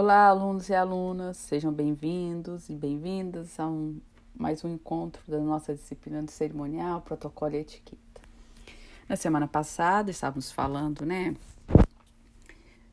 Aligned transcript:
Olá, 0.00 0.28
alunos 0.28 0.68
e 0.68 0.74
alunas, 0.76 1.36
sejam 1.38 1.72
bem-vindos 1.72 2.68
e 2.68 2.72
bem-vindas 2.72 3.58
a 3.58 3.66
um, 3.66 4.00
mais 4.32 4.64
um 4.64 4.72
encontro 4.72 5.20
da 5.26 5.40
nossa 5.40 5.74
disciplina 5.74 6.22
de 6.22 6.30
cerimonial, 6.30 7.00
protocolo 7.00 7.56
e 7.56 7.58
etiqueta. 7.58 8.20
Na 9.08 9.16
semana 9.16 9.48
passada 9.48 10.08
estávamos 10.08 10.52
falando, 10.52 11.04
né, 11.04 11.34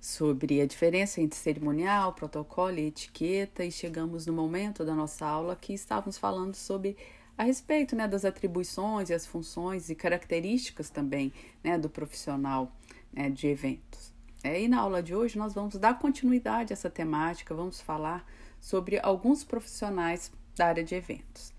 sobre 0.02 0.60
a 0.60 0.66
diferença 0.66 1.22
entre 1.22 1.38
cerimonial, 1.38 2.12
protocolo 2.14 2.80
e 2.80 2.88
etiqueta 2.88 3.64
e 3.64 3.72
chegamos 3.72 4.26
no 4.26 4.34
momento 4.34 4.84
da 4.84 4.96
nossa 4.96 5.28
aula 5.28 5.56
que 5.56 5.76
estávamos 5.76 6.18
falando 6.18 6.56
sobre 6.56 6.98
a 7.38 7.44
respeito, 7.44 7.96
né, 7.96 8.08
das 8.08 8.26
atribuições 8.26 9.12
e 9.12 9.14
as 9.14 9.28
funções 9.28 9.92
e 9.92 9.96
características 9.96 10.90
também, 10.90 11.32
né, 11.64 11.78
do 11.78 11.88
profissional 11.88 12.72
né, 13.14 13.30
de 13.30 13.46
eventos. 13.46 14.15
É, 14.46 14.62
e 14.62 14.68
na 14.68 14.80
aula 14.80 15.02
de 15.02 15.16
hoje 15.16 15.40
nós 15.40 15.56
vamos 15.56 15.76
dar 15.76 15.98
continuidade 15.98 16.72
a 16.72 16.76
essa 16.76 16.88
temática, 16.88 17.56
vamos 17.56 17.82
falar 17.82 18.24
sobre 18.62 19.00
alguns 19.00 19.44
profissionais 19.44 20.32
da 20.56 20.68
área 20.68 20.84
de 20.84 20.94
eventos. 20.94 21.52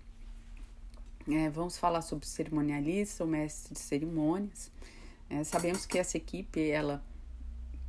É, 1.29 1.49
vamos 1.49 1.77
falar 1.77 2.01
sobre 2.01 2.23
o 2.23 2.29
cerimonialista, 2.29 3.25
o 3.25 3.27
mestre 3.27 3.73
de 3.73 3.79
cerimônias. 3.81 4.71
É, 5.29 5.43
sabemos 5.43 5.85
que 5.85 5.99
essa 5.99 6.15
equipe 6.15 6.69
ela 6.69 7.03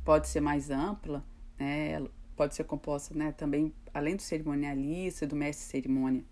pode 0.03 0.27
ser 0.27 0.41
mais 0.41 0.69
ampla, 0.69 1.23
né, 1.57 1.91
ela 1.91 2.11
pode 2.35 2.53
ser 2.53 2.65
composta 2.65 3.15
né, 3.15 3.31
também, 3.31 3.73
além 3.93 4.17
do 4.17 4.21
cerimonialista, 4.21 5.25
do 5.25 5.33
mestre 5.33 5.63
de 5.63 5.71
cerimônia, 5.71 6.25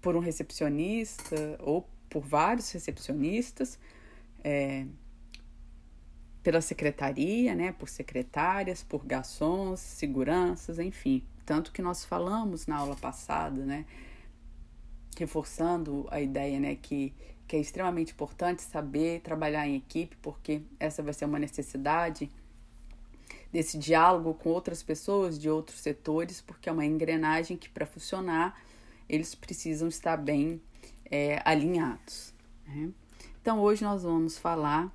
por 0.00 0.14
um 0.14 0.20
recepcionista 0.20 1.58
ou 1.58 1.84
por 2.08 2.22
vários 2.22 2.70
recepcionistas. 2.70 3.76
É, 4.44 4.86
pela 6.44 6.60
secretaria, 6.60 7.54
né, 7.54 7.72
por 7.72 7.88
secretárias, 7.88 8.82
por 8.82 9.04
garçons, 9.04 9.80
seguranças, 9.80 10.78
enfim. 10.78 11.24
Tanto 11.46 11.72
que 11.72 11.80
nós 11.80 12.04
falamos 12.04 12.66
na 12.66 12.76
aula 12.76 12.94
passada, 12.96 13.64
né, 13.64 13.86
reforçando 15.16 16.06
a 16.10 16.20
ideia, 16.20 16.60
né, 16.60 16.76
que, 16.76 17.14
que 17.48 17.56
é 17.56 17.58
extremamente 17.58 18.12
importante 18.12 18.60
saber 18.60 19.22
trabalhar 19.22 19.66
em 19.66 19.76
equipe, 19.76 20.16
porque 20.20 20.60
essa 20.78 21.02
vai 21.02 21.14
ser 21.14 21.24
uma 21.24 21.38
necessidade 21.38 22.30
desse 23.50 23.78
diálogo 23.78 24.34
com 24.34 24.50
outras 24.50 24.82
pessoas 24.82 25.38
de 25.38 25.48
outros 25.48 25.80
setores, 25.80 26.42
porque 26.42 26.68
é 26.68 26.72
uma 26.72 26.84
engrenagem 26.84 27.56
que, 27.56 27.70
para 27.70 27.86
funcionar, 27.86 28.60
eles 29.08 29.34
precisam 29.34 29.88
estar 29.88 30.18
bem 30.18 30.60
é, 31.10 31.40
alinhados. 31.42 32.34
Né? 32.66 32.90
Então, 33.40 33.60
hoje 33.60 33.82
nós 33.82 34.02
vamos 34.02 34.36
falar 34.36 34.92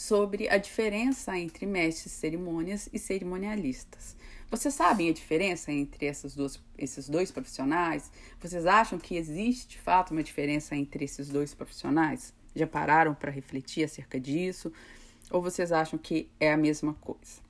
sobre 0.00 0.48
a 0.48 0.56
diferença 0.56 1.38
entre 1.38 1.66
mestres 1.66 2.14
cerimônias 2.14 2.88
e 2.90 2.98
cerimonialistas. 2.98 4.16
Vocês 4.50 4.72
sabem 4.72 5.10
a 5.10 5.12
diferença 5.12 5.70
entre 5.70 6.06
essas 6.06 6.34
duas, 6.34 6.58
esses 6.78 7.06
dois 7.06 7.30
profissionais? 7.30 8.10
Vocês 8.40 8.64
acham 8.64 8.98
que 8.98 9.14
existe 9.14 9.68
de 9.68 9.78
fato 9.78 10.12
uma 10.12 10.22
diferença 10.22 10.74
entre 10.74 11.04
esses 11.04 11.28
dois 11.28 11.52
profissionais? 11.52 12.32
Já 12.56 12.66
pararam 12.66 13.14
para 13.14 13.30
refletir 13.30 13.84
acerca 13.84 14.18
disso? 14.18 14.72
Ou 15.30 15.42
vocês 15.42 15.70
acham 15.70 15.98
que 15.98 16.30
é 16.40 16.50
a 16.50 16.56
mesma 16.56 16.94
coisa? 16.94 17.42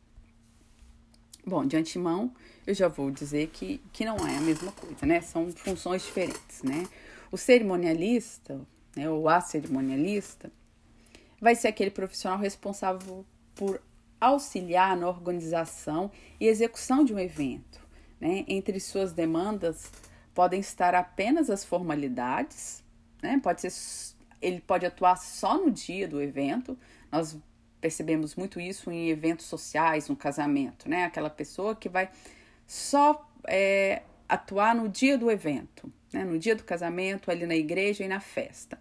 Bom, 1.46 1.64
de 1.64 1.76
antemão, 1.76 2.34
eu 2.66 2.74
já 2.74 2.88
vou 2.88 3.12
dizer 3.12 3.46
que, 3.52 3.80
que 3.92 4.04
não 4.04 4.16
é 4.26 4.36
a 4.36 4.40
mesma 4.40 4.72
coisa, 4.72 5.06
né? 5.06 5.20
São 5.20 5.52
funções 5.52 6.02
diferentes, 6.02 6.64
né? 6.64 6.88
O 7.30 7.38
cerimonialista, 7.38 8.60
né, 8.96 9.08
ou 9.08 9.28
a 9.28 9.40
cerimonialista, 9.40 10.50
vai 11.40 11.54
ser 11.54 11.68
aquele 11.68 11.90
profissional 11.90 12.38
responsável 12.38 13.24
por 13.54 13.80
auxiliar 14.20 14.96
na 14.96 15.08
organização 15.08 16.10
e 16.38 16.46
execução 16.46 17.04
de 17.04 17.14
um 17.14 17.18
evento. 17.18 17.80
Né? 18.20 18.44
Entre 18.46 18.78
suas 18.78 19.12
demandas 19.12 19.90
podem 20.34 20.60
estar 20.60 20.94
apenas 20.94 21.48
as 21.48 21.64
formalidades, 21.64 22.84
né? 23.22 23.40
pode 23.42 23.62
ser, 23.62 24.16
ele 24.42 24.60
pode 24.60 24.84
atuar 24.84 25.16
só 25.16 25.56
no 25.56 25.70
dia 25.70 26.06
do 26.06 26.20
evento. 26.20 26.78
Nós 27.10 27.36
percebemos 27.80 28.36
muito 28.36 28.60
isso 28.60 28.90
em 28.90 29.08
eventos 29.08 29.46
sociais, 29.46 30.08
no 30.08 30.14
casamento, 30.14 30.88
né? 30.88 31.04
Aquela 31.04 31.30
pessoa 31.30 31.74
que 31.74 31.88
vai 31.88 32.10
só 32.66 33.26
é, 33.48 34.02
atuar 34.28 34.74
no 34.74 34.86
dia 34.86 35.16
do 35.16 35.30
evento, 35.30 35.90
né? 36.12 36.24
no 36.24 36.38
dia 36.38 36.54
do 36.54 36.62
casamento, 36.62 37.30
ali 37.30 37.46
na 37.46 37.56
igreja 37.56 38.04
e 38.04 38.08
na 38.08 38.20
festa. 38.20 38.78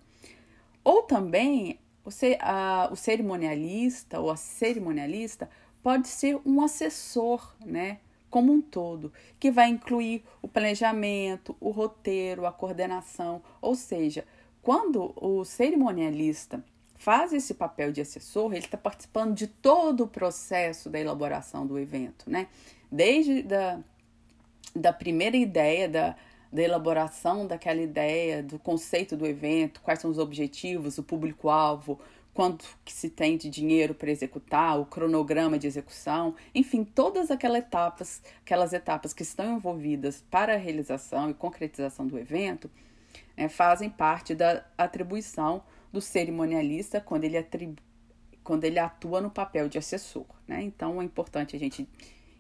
Ou 0.84 1.04
também 1.04 1.80
o, 2.10 2.38
a, 2.40 2.90
o 2.92 2.96
cerimonialista 2.96 4.20
ou 4.20 4.32
a 4.32 4.36
cerimonialista 4.36 5.50
pode 5.82 6.08
ser 6.08 6.40
um 6.46 6.62
assessor, 6.62 7.56
né? 7.66 8.00
Como 8.30 8.54
um 8.54 8.62
todo, 8.62 9.12
que 9.40 9.50
vai 9.50 9.70
incluir 9.70 10.24
o 10.40 10.48
planejamento, 10.48 11.56
o 11.60 11.72
roteiro, 11.72 12.46
a 12.46 12.52
coordenação. 12.52 13.42
Ou 13.60 13.74
seja, 13.74 14.24
quando 14.62 15.14
o 15.16 15.44
cerimonialista 15.44 16.64
faz 16.96 17.34
esse 17.34 17.56
papel 17.56 17.92
de 17.92 18.02
assessor, 18.02 18.52
ele 18.52 18.66
está 18.66 18.78
participando 18.78 19.34
de 19.34 19.48
todo 19.48 20.04
o 20.04 20.08
processo 20.08 20.90
da 20.90 21.00
elaboração 21.00 21.66
do 21.66 21.80
evento, 21.80 22.30
né? 22.30 22.48
Desde 22.92 23.42
da, 23.42 23.80
da 24.76 24.94
primeira 24.94 25.38
ideia, 25.38 25.90
da, 25.90 26.16
da 26.52 26.62
elaboração 26.62 27.46
daquela 27.46 27.82
ideia, 27.82 28.42
do 28.42 28.58
conceito 28.58 29.16
do 29.16 29.26
evento, 29.26 29.82
quais 29.82 30.00
são 30.00 30.10
os 30.10 30.18
objetivos, 30.18 30.98
o 30.98 31.04
público-alvo, 31.04 32.00
quanto 32.34 32.66
que 32.84 32.94
se 32.94 33.10
tem 33.10 33.38
de 33.38 33.50
dinheiro 33.50 33.94
para 33.94 34.10
executar, 34.10 34.80
o 34.80 34.86
cronograma 34.86 35.60
de 35.60 35.68
execução, 35.68 36.36
enfim, 36.56 36.84
todas 36.84 37.30
aquelas 37.30 37.60
etapas, 37.60 38.22
aquelas 38.42 38.74
etapas 38.74 39.14
que 39.14 39.24
estão 39.24 39.58
envolvidas 39.58 40.24
para 40.32 40.54
a 40.54 40.58
realização 40.58 41.30
e 41.30 41.34
concretização 41.34 42.08
do 42.08 42.18
evento, 42.18 42.70
né, 43.36 43.50
fazem 43.50 43.90
parte 43.90 44.34
da 44.34 44.66
atribuição 44.78 45.64
do 45.92 46.02
cerimonialista 46.02 47.02
quando 47.02 47.26
ele, 47.26 47.46
quando 48.44 48.64
ele 48.64 48.80
atua 48.80 49.22
no 49.22 49.30
papel 49.30 49.68
de 49.68 49.78
assessor. 49.78 50.26
Né? 50.48 50.64
Então 50.64 51.02
é 51.02 51.06
importante 51.06 51.56
a 51.56 51.60
gente 51.60 51.88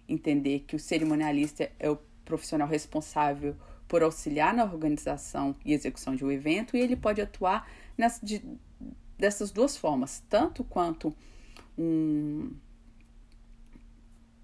entender 0.08 0.59
que 0.62 0.75
o 0.75 0.80
cerimonialista 0.80 1.69
é 1.78 1.90
o 1.90 2.00
profissional 2.25 2.68
responsável 2.68 3.56
por 3.90 4.04
auxiliar 4.04 4.54
na 4.54 4.64
organização 4.64 5.56
e 5.66 5.74
execução 5.74 6.16
de 6.16 6.24
um 6.24 6.32
evento, 6.32 6.78
e 6.78 6.80
ele 6.80 6.96
pode 6.96 7.20
atuar 7.20 7.68
nessa, 7.98 8.24
de, 8.24 8.42
dessas 9.18 9.52
duas 9.52 9.76
formas, 9.76 10.24
tanto 10.30 10.64
quanto 10.64 11.14
um, 11.78 12.52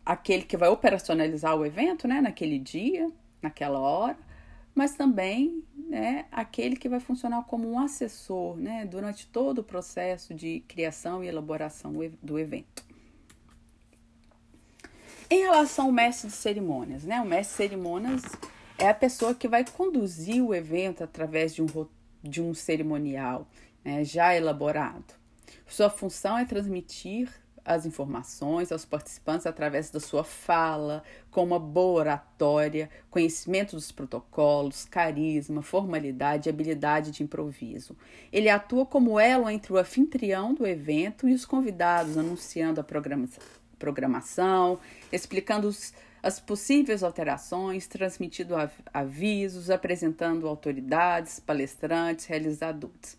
aquele 0.04 0.44
que 0.44 0.58
vai 0.58 0.68
operacionalizar 0.68 1.56
o 1.56 1.64
evento, 1.64 2.08
né, 2.08 2.20
naquele 2.22 2.58
dia, 2.58 3.10
naquela 3.40 3.80
hora, 3.80 4.18
mas 4.74 4.96
também 4.96 5.64
né, 5.78 6.26
aquele 6.32 6.76
que 6.76 6.90
vai 6.90 7.00
funcionar 7.00 7.44
como 7.44 7.72
um 7.72 7.80
assessor 7.80 8.58
né, 8.58 8.84
durante 8.84 9.28
todo 9.28 9.60
o 9.60 9.64
processo 9.64 10.34
de 10.34 10.62
criação 10.68 11.24
e 11.24 11.28
elaboração 11.28 11.94
do 12.22 12.40
evento. 12.40 12.84
Em 15.30 15.40
relação 15.40 15.86
ao 15.86 15.92
mestre 15.92 16.30
de 16.30 16.36
cerimônias, 16.36 17.04
né, 17.04 17.22
o 17.22 17.26
mestre 17.26 17.52
de 17.52 17.58
cerimônias 17.58 18.24
é 18.78 18.90
a 18.90 18.94
pessoa 18.94 19.34
que 19.34 19.48
vai 19.48 19.64
conduzir 19.66 20.44
o 20.44 20.54
evento 20.54 21.04
através 21.04 21.54
de 21.54 21.62
um, 21.62 21.88
de 22.22 22.42
um 22.42 22.54
cerimonial 22.54 23.48
né, 23.84 24.04
já 24.04 24.36
elaborado. 24.36 25.14
Sua 25.68 25.90
função 25.90 26.38
é 26.38 26.46
transmitir 26.46 27.30
as 27.66 27.86
informações 27.86 28.72
aos 28.72 28.86
participantes 28.86 29.48
através 29.48 29.90
da 29.90 30.00
sua 30.00 30.24
fala, 30.24 31.04
com 31.32 31.44
uma 31.44 31.60
boa 31.60 32.02
oratória, 32.02 32.92
conhecimento 33.10 33.76
dos 33.76 33.92
protocolos, 33.92 34.86
carisma, 34.86 35.64
formalidade 35.64 36.48
e 36.48 36.52
habilidade 36.52 37.10
de 37.10 37.24
improviso. 37.24 37.98
Ele 38.32 38.50
atua 38.50 38.86
como 38.86 39.20
elo 39.20 39.50
entre 39.50 39.74
o 39.74 39.78
anfitrião 39.78 40.54
do 40.54 40.68
evento 40.68 41.28
e 41.28 41.34
os 41.34 41.44
convidados, 41.44 42.20
anunciando 42.20 42.80
a 42.80 42.86
programação, 43.80 44.80
explicando 45.12 45.68
os 45.68 45.92
as 46.26 46.40
possíveis 46.40 47.04
alterações, 47.04 47.86
transmitindo 47.86 48.56
avisos, 48.92 49.70
apresentando 49.70 50.48
autoridades, 50.48 51.40
palestrantes, 51.40 52.26
realizadores. 52.26 53.16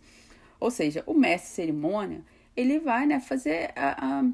Ou 0.58 0.72
seja, 0.72 1.04
o 1.06 1.14
mestre 1.14 1.50
cerimônia, 1.50 2.24
ele 2.56 2.80
vai 2.80 3.06
né, 3.06 3.20
fazer 3.20 3.70
a, 3.76 4.18
a 4.18 4.24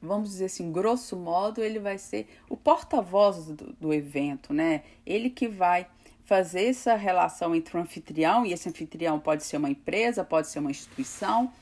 vamos 0.00 0.30
dizer 0.30 0.44
assim, 0.44 0.70
grosso 0.70 1.16
modo, 1.16 1.60
ele 1.60 1.80
vai 1.80 1.98
ser 1.98 2.28
o 2.48 2.56
porta-voz 2.56 3.46
do, 3.46 3.72
do, 3.72 3.92
evento, 3.92 4.54
né? 4.54 4.84
Ele 5.04 5.28
que 5.28 5.48
vai 5.48 5.88
fazer 6.24 6.66
essa 6.66 6.94
relação 6.94 7.52
entre 7.52 7.76
o 7.76 7.80
anfitrião, 7.80 8.46
e 8.46 8.52
esse 8.52 8.68
anfitrião 8.68 9.18
pode 9.18 9.42
ser 9.42 9.56
uma 9.56 9.70
empresa, 9.70 10.22
pode 10.22 10.46
ser 10.46 10.60
uma 10.60 10.70
instituição, 10.70 11.52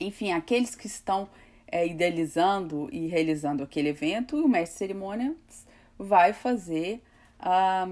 enfim, 0.00 0.32
aqueles 0.32 0.74
que 0.74 0.88
estão 0.88 1.28
é, 1.70 1.86
idealizando 1.86 2.88
e 2.92 3.06
realizando 3.06 3.62
aquele 3.62 3.90
evento, 3.90 4.36
e 4.38 4.42
o 4.42 4.48
mestre 4.48 4.74
de 4.74 4.78
cerimônias 4.78 5.66
vai 5.98 6.32
fazer 6.32 7.02
a, 7.38 7.86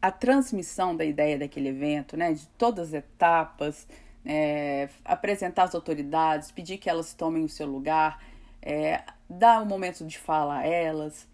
a 0.00 0.10
transmissão 0.10 0.96
da 0.96 1.04
ideia 1.04 1.38
daquele 1.38 1.68
evento, 1.68 2.16
né, 2.16 2.32
de 2.32 2.46
todas 2.58 2.88
as 2.88 2.94
etapas, 2.94 3.86
é, 4.24 4.88
apresentar 5.04 5.64
as 5.64 5.74
autoridades, 5.74 6.50
pedir 6.50 6.78
que 6.78 6.88
elas 6.88 7.12
tomem 7.14 7.44
o 7.44 7.48
seu 7.48 7.66
lugar, 7.66 8.22
é, 8.62 9.02
dar 9.28 9.62
um 9.62 9.66
momento 9.66 10.04
de 10.06 10.18
fala 10.18 10.58
a 10.58 10.66
elas. 10.66 11.28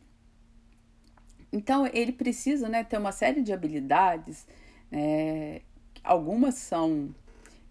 Então 1.52 1.88
ele 1.92 2.12
precisa 2.12 2.68
né, 2.68 2.84
ter 2.84 2.98
uma 2.98 3.12
série 3.12 3.42
de 3.42 3.52
habilidades, 3.52 4.46
né, 4.90 5.60
algumas 6.02 6.54
são 6.54 7.14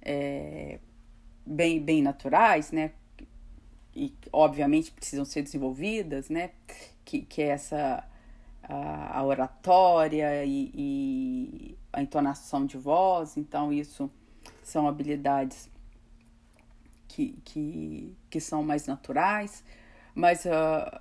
é, 0.02 0.80
bem, 1.50 1.82
bem 1.82 2.02
naturais, 2.02 2.72
né, 2.72 2.92
e 3.96 4.14
obviamente 4.32 4.92
precisam 4.92 5.26
ser 5.26 5.42
desenvolvidas, 5.42 6.30
né, 6.30 6.52
que, 7.04 7.24
que 7.24 7.42
é 7.42 7.48
essa 7.48 8.08
a, 8.64 9.20
a 9.20 9.24
oratória 9.24 10.46
e, 10.46 10.72
e 10.76 11.78
a 11.92 12.02
entonação 12.02 12.66
de 12.68 12.78
voz, 12.78 13.36
então 13.36 13.74
isso 13.74 14.12
são 14.62 14.88
habilidades 14.88 15.70
que, 17.08 17.36
que, 17.44 18.16
que 18.30 18.40
são 18.40 18.62
mais 18.62 18.86
naturais, 18.86 19.64
mas 20.14 20.46
uh, 20.46 21.00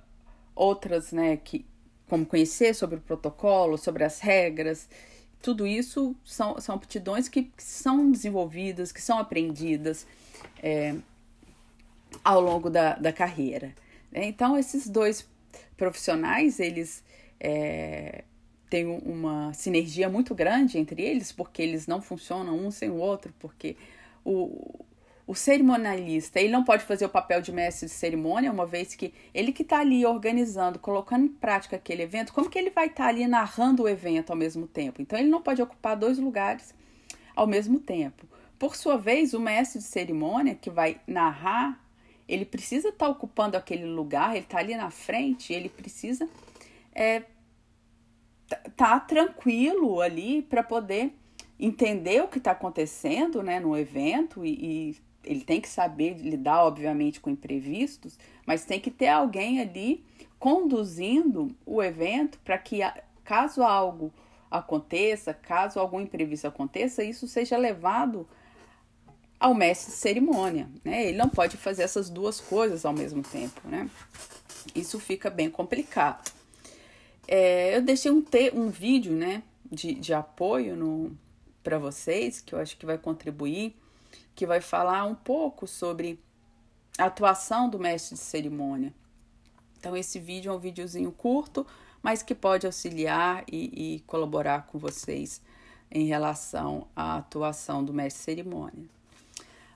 outras, 0.55 1.11
né, 1.11 1.37
que, 1.37 1.63
como 2.07 2.25
conhecer 2.25 2.73
sobre 2.73 2.95
o 2.95 3.01
protocolo, 3.01 3.77
sobre 3.77 4.03
as 4.03 4.19
regras, 4.19 4.89
tudo 5.41 5.67
isso 5.67 6.15
são, 6.25 6.59
são 6.59 6.75
aptidões 6.75 7.29
que 7.29 7.51
são 7.57 8.11
desenvolvidas, 8.11 8.91
que 8.91 9.01
são 9.01 9.19
aprendidas 9.19 10.07
é, 10.61 10.95
ao 12.23 12.41
longo 12.41 12.69
da, 12.69 12.95
da 12.95 13.13
carreira. 13.13 13.73
Né? 14.11 14.25
Então, 14.25 14.57
esses 14.57 14.87
dois 14.87 15.27
profissionais, 15.77 16.59
eles 16.59 17.03
é, 17.39 18.23
têm 18.69 18.85
uma 18.85 19.53
sinergia 19.53 20.09
muito 20.09 20.35
grande 20.35 20.77
entre 20.77 21.01
eles, 21.01 21.31
porque 21.31 21.61
eles 21.61 21.87
não 21.87 22.01
funcionam 22.01 22.57
um 22.57 22.69
sem 22.69 22.89
o 22.89 22.95
outro, 22.95 23.33
porque 23.39 23.75
o, 24.23 24.85
o 25.25 25.33
cerimonialista, 25.33 26.39
ele 26.39 26.51
não 26.51 26.63
pode 26.63 26.83
fazer 26.83 27.05
o 27.05 27.09
papel 27.09 27.41
de 27.41 27.51
mestre 27.51 27.87
de 27.87 27.93
cerimônia, 27.93 28.51
uma 28.51 28.65
vez 28.65 28.95
que 28.95 29.13
ele 29.33 29.51
que 29.51 29.63
está 29.63 29.79
ali 29.79 30.05
organizando, 30.05 30.77
colocando 30.79 31.25
em 31.25 31.29
prática 31.29 31.75
aquele 31.75 32.03
evento, 32.03 32.33
como 32.33 32.49
que 32.49 32.59
ele 32.59 32.69
vai 32.69 32.87
estar 32.87 33.03
tá 33.03 33.09
ali 33.09 33.25
narrando 33.27 33.83
o 33.83 33.87
evento 33.87 34.31
ao 34.31 34.35
mesmo 34.35 34.67
tempo? 34.67 35.01
Então, 35.01 35.17
ele 35.17 35.29
não 35.29 35.41
pode 35.41 35.61
ocupar 35.61 35.95
dois 35.95 36.17
lugares 36.19 36.73
ao 37.35 37.47
mesmo 37.47 37.79
tempo. 37.79 38.27
Por 38.59 38.75
sua 38.75 38.97
vez, 38.97 39.33
o 39.33 39.39
mestre 39.39 39.79
de 39.79 39.85
cerimônia, 39.85 40.53
que 40.53 40.69
vai 40.69 40.99
narrar, 41.07 41.81
ele 42.27 42.45
precisa 42.45 42.89
estar 42.89 43.05
tá 43.05 43.11
ocupando 43.11 43.57
aquele 43.57 43.85
lugar, 43.85 44.35
ele 44.35 44.45
está 44.45 44.59
ali 44.59 44.75
na 44.75 44.91
frente, 44.91 45.53
ele 45.53 45.69
precisa 45.69 46.29
é, 46.93 47.23
tá 48.75 48.99
tranquilo 48.99 50.01
ali 50.01 50.41
para 50.41 50.61
poder 50.61 51.13
entender 51.59 52.21
o 52.21 52.27
que 52.27 52.37
está 52.37 52.51
acontecendo 52.51 53.41
né, 53.41 53.59
no 53.59 53.77
evento 53.77 54.45
e, 54.45 54.91
e 54.91 54.95
ele 55.23 55.41
tem 55.41 55.59
que 55.59 55.67
saber 55.67 56.17
lidar, 56.17 56.63
obviamente, 56.63 57.19
com 57.19 57.29
imprevistos, 57.29 58.17
mas 58.45 58.65
tem 58.65 58.79
que 58.79 58.89
ter 58.89 59.07
alguém 59.07 59.59
ali 59.59 60.03
conduzindo 60.37 61.53
o 61.65 61.83
evento 61.83 62.39
para 62.39 62.57
que, 62.57 62.79
caso 63.23 63.61
algo 63.61 64.13
aconteça, 64.49 65.33
caso 65.33 65.79
algum 65.79 65.99
imprevisto 65.99 66.47
aconteça, 66.47 67.03
isso 67.03 67.27
seja 67.27 67.57
levado 67.57 68.27
ao 69.39 69.53
mestre 69.53 69.91
de 69.91 69.97
cerimônia. 69.97 70.69
Né? 70.83 71.07
Ele 71.07 71.17
não 71.17 71.29
pode 71.29 71.57
fazer 71.57 71.83
essas 71.83 72.09
duas 72.09 72.41
coisas 72.41 72.85
ao 72.85 72.93
mesmo 72.93 73.23
tempo. 73.23 73.61
Né? 73.67 73.89
Isso 74.75 74.99
fica 74.99 75.29
bem 75.29 75.49
complicado. 75.49 76.31
É, 77.27 77.77
eu 77.77 77.81
deixei 77.81 78.11
um, 78.11 78.21
te 78.21 78.51
um 78.53 78.69
vídeo 78.69 79.13
né, 79.13 79.43
de, 79.71 79.93
de 79.93 80.13
apoio 80.13 81.17
para 81.63 81.77
vocês, 81.77 82.41
que 82.41 82.53
eu 82.53 82.59
acho 82.59 82.75
que 82.77 82.85
vai 82.85 82.97
contribuir 82.97 83.75
que 84.39 84.45
vai 84.45 84.61
falar 84.61 85.03
um 85.03 85.15
pouco 85.15 85.67
sobre 85.67 86.17
a 86.97 87.07
atuação 87.07 87.69
do 87.69 87.77
mestre 87.77 88.15
de 88.15 88.21
cerimônia. 88.21 88.93
Então, 89.77 89.97
esse 89.97 90.17
vídeo 90.17 90.49
é 90.49 90.55
um 90.55 90.57
videozinho 90.57 91.11
curto, 91.11 91.67
mas 92.01 92.23
que 92.23 92.33
pode 92.33 92.65
auxiliar 92.65 93.43
e, 93.51 93.95
e 93.95 93.99
colaborar 94.07 94.65
com 94.67 94.79
vocês 94.79 95.41
em 95.91 96.05
relação 96.05 96.87
à 96.95 97.17
atuação 97.17 97.83
do 97.83 97.93
mestre 97.93 98.19
de 98.19 98.23
cerimônia. 98.23 98.98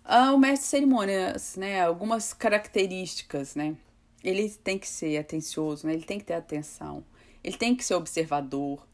Ah, 0.06 0.34
o 0.34 0.38
mestre 0.38 0.66
de 0.66 0.70
cerimônias, 0.70 1.56
né, 1.56 1.82
algumas 1.82 2.34
características, 2.34 3.56
né? 3.56 3.76
Ele 4.24 4.50
tem 4.50 4.78
que 4.78 4.88
ser 4.88 5.18
atencioso, 5.18 5.88
né? 5.88 5.94
Ele 5.94 6.04
tem 6.04 6.20
que 6.20 6.26
ter 6.26 6.34
atenção. 6.34 7.04
Ele 7.44 7.58
tem 7.58 7.76
que 7.76 7.84
ser 7.84 7.96
observador. 7.96 8.86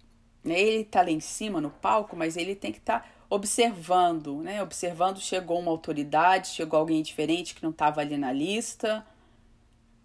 Né? 0.43 0.59
Ele 0.59 0.81
está 0.81 1.01
lá 1.01 1.11
em 1.11 1.19
cima 1.19 1.61
no 1.61 1.69
palco, 1.69 2.15
mas 2.15 2.37
ele 2.37 2.55
tem 2.55 2.71
que 2.71 2.79
estar 2.79 3.01
tá 3.01 3.09
observando, 3.29 4.41
né? 4.41 4.61
Observando, 4.63 5.19
chegou 5.19 5.59
uma 5.59 5.71
autoridade, 5.71 6.49
chegou 6.49 6.79
alguém 6.79 7.01
diferente 7.03 7.53
que 7.55 7.63
não 7.63 7.71
estava 7.71 8.01
ali 8.01 8.17
na 8.17 8.31
lista, 8.31 9.05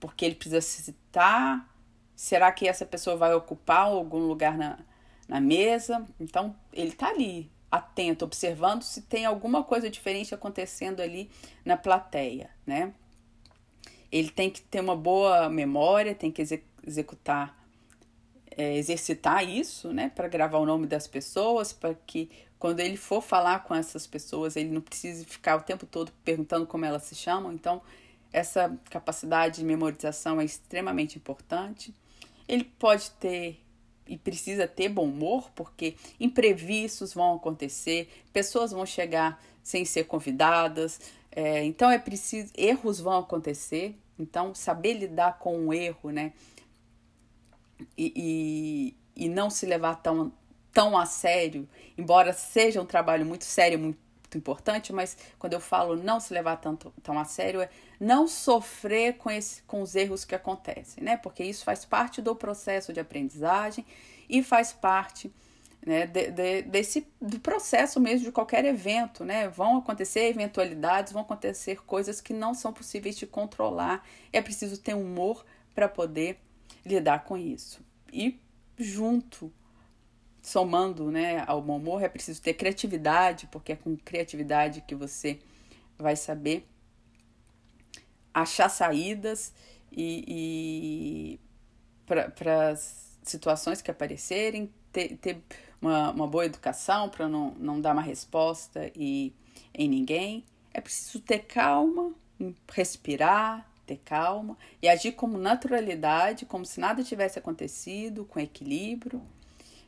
porque 0.00 0.24
ele 0.24 0.34
precisa 0.34 0.60
citar. 0.60 1.68
Será 2.14 2.52
que 2.52 2.68
essa 2.68 2.84
pessoa 2.86 3.16
vai 3.16 3.34
ocupar 3.34 3.86
algum 3.86 4.18
lugar 4.18 4.56
na, 4.58 4.78
na 5.28 5.40
mesa? 5.40 6.06
Então, 6.20 6.54
ele 6.72 6.90
está 6.90 7.08
ali, 7.08 7.50
atento, 7.70 8.24
observando 8.24 8.82
se 8.82 9.02
tem 9.02 9.24
alguma 9.24 9.64
coisa 9.64 9.90
diferente 9.90 10.34
acontecendo 10.34 11.00
ali 11.00 11.30
na 11.64 11.76
plateia, 11.76 12.50
né? 12.66 12.92
Ele 14.12 14.30
tem 14.30 14.48
que 14.48 14.62
ter 14.62 14.80
uma 14.80 14.94
boa 14.94 15.48
memória, 15.48 16.14
tem 16.14 16.30
que 16.30 16.40
executar, 16.86 17.58
é, 18.56 18.76
exercitar 18.76 19.48
isso, 19.48 19.92
né? 19.92 20.08
Para 20.14 20.28
gravar 20.28 20.58
o 20.58 20.66
nome 20.66 20.86
das 20.86 21.08
pessoas, 21.08 21.72
para 21.72 21.94
que 21.94 22.30
quando 22.58 22.80
ele 22.80 22.96
for 22.96 23.20
falar 23.20 23.64
com 23.64 23.74
essas 23.74 24.06
pessoas, 24.06 24.56
ele 24.56 24.70
não 24.70 24.80
precisa 24.80 25.24
ficar 25.24 25.56
o 25.56 25.62
tempo 25.62 25.84
todo 25.84 26.12
perguntando 26.24 26.66
como 26.66 26.84
elas 26.84 27.02
se 27.02 27.14
chamam. 27.14 27.52
Então, 27.52 27.82
essa 28.32 28.76
capacidade 28.88 29.56
de 29.56 29.64
memorização 29.64 30.40
é 30.40 30.44
extremamente 30.44 31.18
importante. 31.18 31.94
Ele 32.48 32.64
pode 32.64 33.10
ter 33.12 33.63
e 34.06 34.18
precisa 34.18 34.66
ter 34.66 34.88
bom 34.88 35.04
humor, 35.04 35.50
porque 35.54 35.96
imprevistos 36.20 37.14
vão 37.14 37.36
acontecer, 37.36 38.08
pessoas 38.32 38.72
vão 38.72 38.84
chegar 38.84 39.42
sem 39.62 39.84
ser 39.84 40.04
convidadas, 40.04 41.00
é, 41.32 41.64
então 41.64 41.90
é 41.90 41.98
preciso, 41.98 42.52
erros 42.56 43.00
vão 43.00 43.18
acontecer, 43.18 43.96
então 44.18 44.54
saber 44.54 44.94
lidar 44.94 45.38
com 45.38 45.66
o 45.66 45.74
erro, 45.74 46.10
né? 46.10 46.32
E, 47.98 48.94
e, 49.16 49.24
e 49.24 49.28
não 49.28 49.50
se 49.50 49.66
levar 49.66 49.96
tão, 49.96 50.32
tão 50.72 50.96
a 50.96 51.06
sério, 51.06 51.68
embora 51.98 52.32
seja 52.32 52.80
um 52.80 52.86
trabalho 52.86 53.26
muito 53.26 53.44
sério, 53.44 53.96
muito 54.34 54.38
importante, 54.38 54.92
mas 54.92 55.16
quando 55.38 55.52
eu 55.52 55.60
falo 55.60 55.96
não 55.96 56.18
se 56.18 56.32
levar 56.34 56.56
tanto, 56.56 56.92
tão 57.02 57.18
a 57.18 57.24
sério, 57.24 57.60
é 57.60 57.68
não 58.00 58.26
sofrer 58.26 59.16
com, 59.16 59.30
esse, 59.30 59.62
com 59.62 59.82
os 59.82 59.94
erros 59.94 60.24
que 60.24 60.34
acontecem, 60.34 61.02
né? 61.02 61.16
Porque 61.16 61.44
isso 61.44 61.64
faz 61.64 61.84
parte 61.84 62.20
do 62.20 62.34
processo 62.34 62.92
de 62.92 63.00
aprendizagem 63.00 63.84
e 64.28 64.42
faz 64.42 64.72
parte 64.72 65.32
né, 65.86 66.06
de, 66.06 66.30
de, 66.30 66.62
desse 66.62 67.06
do 67.20 67.38
processo 67.38 68.00
mesmo 68.00 68.26
de 68.26 68.32
qualquer 68.32 68.64
evento, 68.64 69.24
né? 69.24 69.48
Vão 69.48 69.78
acontecer 69.78 70.28
eventualidades, 70.28 71.12
vão 71.12 71.22
acontecer 71.22 71.82
coisas 71.84 72.20
que 72.20 72.32
não 72.32 72.54
são 72.54 72.72
possíveis 72.72 73.16
de 73.16 73.26
controlar. 73.26 74.04
É 74.32 74.42
preciso 74.42 74.78
ter 74.78 74.94
humor 74.94 75.44
para 75.74 75.88
poder 75.88 76.38
lidar 76.84 77.24
com 77.24 77.36
isso. 77.36 77.80
E 78.12 78.40
junto 78.76 79.52
somando 80.44 81.10
né, 81.10 81.42
ao 81.46 81.62
bom 81.62 81.78
humor, 81.78 82.02
é 82.02 82.08
preciso 82.08 82.40
ter 82.40 82.52
criatividade, 82.52 83.48
porque 83.50 83.72
é 83.72 83.76
com 83.76 83.96
criatividade 83.96 84.82
que 84.82 84.94
você 84.94 85.38
vai 85.98 86.14
saber 86.16 86.68
achar 88.32 88.68
saídas 88.68 89.54
e, 89.90 91.38
e 91.38 91.40
para 92.04 92.68
as 92.68 93.18
situações 93.22 93.80
que 93.80 93.90
aparecerem, 93.90 94.70
ter, 94.92 95.16
ter 95.16 95.42
uma, 95.80 96.10
uma 96.10 96.26
boa 96.26 96.44
educação 96.44 97.08
para 97.08 97.26
não, 97.26 97.52
não 97.52 97.80
dar 97.80 97.94
uma 97.94 98.02
resposta 98.02 98.92
e, 98.94 99.32
em 99.72 99.88
ninguém. 99.88 100.44
É 100.74 100.80
preciso 100.80 101.20
ter 101.20 101.38
calma, 101.38 102.12
respirar, 102.70 103.66
ter 103.86 103.96
calma 104.04 104.58
e 104.82 104.88
agir 104.90 105.12
com 105.12 105.26
naturalidade, 105.26 106.44
como 106.44 106.66
se 106.66 106.78
nada 106.80 107.02
tivesse 107.02 107.38
acontecido, 107.38 108.26
com 108.26 108.38
equilíbrio 108.38 109.22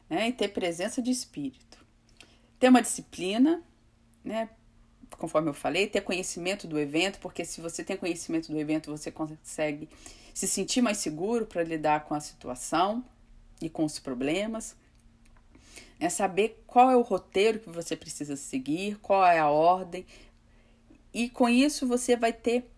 né? 0.08 0.28
E 0.28 0.32
ter 0.32 0.48
presença 0.48 1.02
de 1.02 1.10
espírito. 1.10 1.84
Ter 2.58 2.68
uma 2.68 2.82
disciplina, 2.82 3.62
né? 4.24 4.48
Conforme 5.10 5.48
eu 5.48 5.54
falei, 5.54 5.86
ter 5.86 6.00
conhecimento 6.00 6.66
do 6.66 6.78
evento, 6.78 7.18
porque 7.20 7.44
se 7.44 7.60
você 7.60 7.84
tem 7.84 7.96
conhecimento 7.96 8.50
do 8.50 8.58
evento, 8.58 8.90
você 8.90 9.10
consegue 9.10 9.88
se 10.34 10.46
sentir 10.46 10.82
mais 10.82 10.98
seguro 10.98 11.46
para 11.46 11.62
lidar 11.62 12.04
com 12.04 12.14
a 12.14 12.20
situação 12.20 13.04
e 13.60 13.70
com 13.70 13.84
os 13.84 13.98
problemas. 13.98 14.76
É 15.98 16.08
saber 16.08 16.62
qual 16.66 16.90
é 16.90 16.96
o 16.96 17.02
roteiro 17.02 17.60
que 17.60 17.70
você 17.70 17.96
precisa 17.96 18.36
seguir, 18.36 18.98
qual 18.98 19.24
é 19.24 19.38
a 19.38 19.48
ordem. 19.48 20.04
E 21.14 21.30
com 21.30 21.48
isso 21.48 21.86
você 21.86 22.16
vai 22.16 22.32
ter 22.32 22.70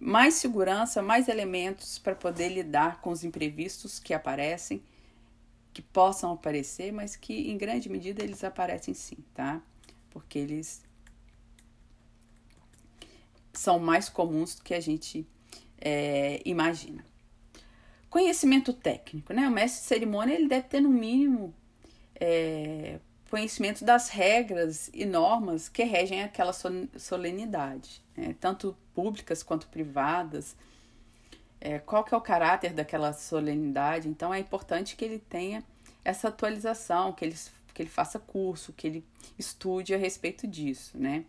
mais 0.00 0.34
segurança, 0.34 1.00
mais 1.00 1.28
elementos 1.28 1.98
para 1.98 2.16
poder 2.16 2.48
lidar 2.48 3.00
com 3.00 3.10
os 3.10 3.22
imprevistos 3.22 4.00
que 4.00 4.12
aparecem 4.12 4.82
que 5.74 5.82
possam 5.82 6.32
aparecer, 6.32 6.92
mas 6.92 7.16
que 7.16 7.50
em 7.50 7.58
grande 7.58 7.88
medida 7.88 8.22
eles 8.22 8.44
aparecem 8.44 8.94
sim, 8.94 9.18
tá? 9.34 9.60
Porque 10.08 10.38
eles 10.38 10.82
são 13.52 13.78
mais 13.78 14.08
comuns 14.08 14.54
do 14.54 14.62
que 14.62 14.72
a 14.72 14.80
gente 14.80 15.26
é, 15.80 16.40
imagina. 16.44 17.04
Conhecimento 18.08 18.72
técnico, 18.72 19.32
né? 19.32 19.48
O 19.48 19.50
mestre 19.50 19.80
de 19.82 19.86
cerimônia 19.88 20.34
ele 20.34 20.46
deve 20.46 20.68
ter 20.68 20.80
no 20.80 20.88
mínimo 20.88 21.52
é, 22.14 23.00
conhecimento 23.28 23.84
das 23.84 24.08
regras 24.08 24.88
e 24.94 25.04
normas 25.04 25.68
que 25.68 25.82
regem 25.82 26.22
aquela 26.22 26.52
solenidade, 26.96 28.00
né? 28.16 28.36
tanto 28.38 28.76
públicas 28.94 29.42
quanto 29.42 29.66
privadas. 29.66 30.56
É, 31.64 31.78
qual 31.78 32.04
que 32.04 32.12
é 32.12 32.16
o 32.16 32.20
caráter 32.20 32.74
daquela 32.74 33.14
solenidade? 33.14 34.06
Então 34.06 34.34
é 34.34 34.38
importante 34.38 34.94
que 34.94 35.02
ele 35.02 35.18
tenha 35.18 35.64
essa 36.04 36.28
atualização, 36.28 37.10
que 37.14 37.24
ele, 37.24 37.34
que 37.72 37.80
ele 37.80 37.88
faça 37.88 38.18
curso, 38.18 38.70
que 38.74 38.86
ele 38.86 39.04
estude 39.38 39.94
a 39.94 39.96
respeito 39.96 40.46
disso, 40.46 40.98
né? 40.98 41.24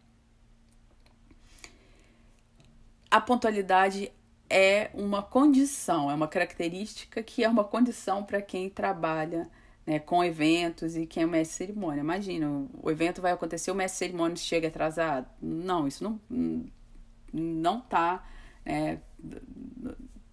A 3.10 3.22
pontualidade 3.22 4.12
é 4.50 4.90
uma 4.94 5.24
condição, 5.24 6.12
é 6.12 6.14
uma 6.14 6.28
característica 6.28 7.24
que 7.24 7.42
é 7.42 7.48
uma 7.48 7.64
condição 7.64 8.22
para 8.22 8.42
quem 8.42 8.70
trabalha 8.70 9.50
né, 9.88 10.00
com 10.00 10.22
eventos 10.22 10.98
e 10.98 11.06
quem 11.06 11.24
é 11.24 11.26
mestre 11.26 11.68
cerimônia. 11.68 12.02
Imagina, 12.02 12.68
o 12.84 12.92
evento 12.92 13.22
vai 13.22 13.32
acontecer, 13.32 13.72
o 13.72 13.76
mestre 13.76 14.00
cerimônia 14.00 14.36
chega 14.36 14.68
atrasado. 14.68 15.28
Não, 15.42 15.88
isso 15.88 16.04
não 16.04 16.66
não 17.32 17.80
está 17.80 18.26
né, 18.66 19.00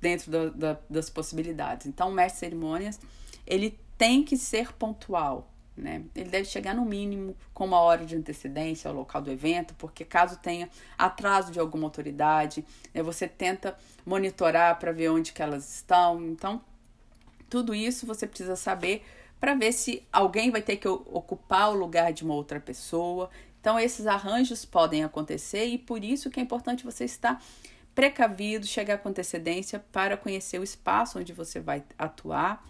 dentro 0.02 0.50
da, 0.50 0.76
das 0.90 1.09
possibilidades. 1.09 1.87
Então, 1.87 2.11
o 2.11 2.12
mestre 2.12 2.35
de 2.35 2.40
cerimônias, 2.40 3.00
ele 3.47 3.78
tem 3.97 4.25
que 4.25 4.37
ser 4.37 4.73
pontual, 4.73 5.49
né? 5.76 6.02
Ele 6.14 6.28
deve 6.28 6.44
chegar 6.44 6.75
no 6.75 6.85
mínimo 6.85 7.37
com 7.54 7.64
uma 7.64 7.80
hora 7.80 8.04
de 8.04 8.16
antecedência 8.16 8.90
ao 8.90 8.97
local 8.97 9.23
do 9.23 9.30
evento, 9.30 9.75
porque 9.78 10.04
caso 10.04 10.37
tenha 10.40 10.68
atraso 10.99 11.52
de 11.52 11.61
alguma 11.61 11.87
autoridade, 11.87 12.64
né, 12.92 13.02
você 13.02 13.28
tenta 13.28 13.78
monitorar 14.04 14.78
para 14.78 14.90
ver 14.90 15.09
onde 15.09 15.32
que 15.32 15.40
elas 15.40 15.76
estão. 15.76 16.21
Então, 16.26 16.61
tudo 17.49 17.73
isso 17.73 18.04
você 18.04 18.26
precisa 18.26 18.56
saber 18.56 19.04
para 19.38 19.54
ver 19.54 19.73
se 19.73 20.02
alguém 20.12 20.50
vai 20.50 20.62
ter 20.62 20.76
que 20.76 20.88
ocupar 20.88 21.71
o 21.71 21.75
lugar 21.75 22.12
de 22.12 22.25
uma 22.25 22.35
outra 22.35 22.59
pessoa. 22.59 23.30
Então, 23.61 23.78
esses 23.78 24.06
arranjos 24.09 24.64
podem 24.64 25.04
acontecer 25.04 25.66
e 25.66 25.78
por 25.78 26.02
isso 26.02 26.28
que 26.28 26.40
é 26.40 26.42
importante 26.42 26.85
você 26.85 27.04
estar 27.04 27.40
precavido, 27.95 28.67
chegar 28.67 28.99
com 28.99 29.09
antecedência 29.09 29.79
para 29.93 30.17
conhecer 30.17 30.59
o 30.59 30.65
espaço 30.65 31.19
onde 31.19 31.33
você 31.33 31.61
vai 31.61 31.85
atuar 31.99 32.65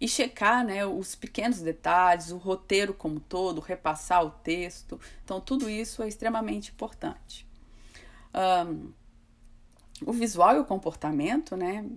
e 0.00 0.08
checar 0.08 0.64
né, 0.64 0.84
os 0.84 1.14
pequenos 1.14 1.60
detalhes, 1.60 2.30
o 2.30 2.36
roteiro 2.36 2.92
como 2.92 3.20
todo, 3.20 3.60
repassar 3.60 4.24
o 4.24 4.30
texto. 4.30 5.00
Então, 5.24 5.40
tudo 5.40 5.68
isso 5.70 6.02
é 6.02 6.08
extremamente 6.08 6.70
importante. 6.70 7.46
Um, 8.34 8.92
o 10.04 10.12
visual 10.12 10.56
e 10.56 10.60
o 10.60 10.64
comportamento, 10.64 11.56
né? 11.56 11.88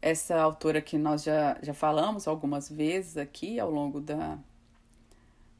Essa 0.00 0.40
autora 0.40 0.80
que 0.80 0.96
nós 0.96 1.24
já, 1.24 1.58
já 1.62 1.74
falamos 1.74 2.28
algumas 2.28 2.68
vezes 2.68 3.16
aqui 3.16 3.58
ao 3.58 3.70
longo 3.70 4.00
da, 4.00 4.38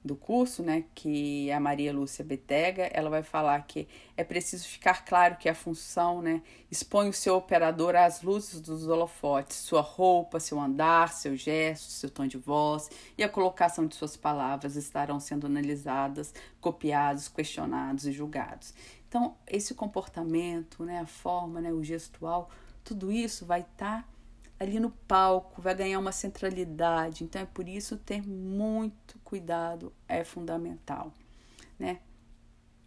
do 0.07 0.17
curso, 0.17 0.63
né, 0.63 0.85
que 0.95 1.51
é 1.51 1.55
a 1.55 1.61
Maria 1.61 1.93
Lúcia 1.93 2.25
Betega, 2.25 2.85
ela 2.93 3.11
vai 3.11 3.23
falar 3.23 3.61
que 3.67 3.89
é 4.17 4.25
preciso 4.25 4.67
ficar 4.67 5.05
claro 5.05 5.37
que 5.37 5.49
a 5.49 5.55
função, 5.55 6.23
né, 6.23 6.43
expõe 6.71 7.09
o 7.09 7.13
seu 7.13 7.37
operador 7.37 7.95
às 7.97 8.23
luzes 8.23 8.61
dos 8.61 8.87
holofotes, 8.87 9.57
sua 9.57 9.81
roupa, 9.81 10.41
seu 10.41 10.61
andar, 10.61 11.13
seu 11.13 11.37
gesto, 11.37 11.91
seu 11.91 12.09
tom 12.09 12.27
de 12.27 12.39
voz 12.39 12.89
e 13.19 13.25
a 13.25 13.29
colocação 13.29 13.87
de 13.87 13.95
suas 13.95 14.17
palavras 14.17 14.77
estarão 14.77 15.21
sendo 15.21 15.47
analisadas, 15.47 16.33
copiados, 16.61 17.29
questionados 17.29 18.07
e 18.07 18.13
julgados. 18.13 18.73
Então, 19.09 19.37
esse 19.47 19.75
comportamento, 19.75 20.85
né, 20.85 21.01
a 21.01 21.07
forma, 21.07 21.61
né, 21.61 21.73
o 21.73 21.83
gestual, 21.83 22.51
tudo 22.85 23.11
isso 23.11 23.45
vai 23.45 23.61
estar 23.61 24.03
tá 24.03 24.16
ali 24.59 24.81
no 24.81 24.91
palco, 24.91 25.61
vai 25.61 25.75
ganhar 25.75 25.99
uma 25.99 26.13
centralidade. 26.13 27.25
Então 27.25 27.43
é 27.43 27.47
por 27.47 27.69
isso 27.69 27.97
ter 27.97 28.27
muito 28.27 29.19
cuidado 29.21 29.93
é 30.09 30.25
fundamental, 30.25 31.13
né? 31.79 32.01